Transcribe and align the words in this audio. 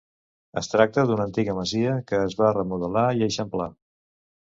Es 0.61 0.69
tracta 0.71 1.03
d'una 1.11 1.27
antiga 1.29 1.55
masia 1.59 1.93
que 2.09 2.25
es 2.31 2.39
va 2.43 2.51
remodelar 2.59 3.07
i 3.23 3.27
eixamplar. 3.31 3.73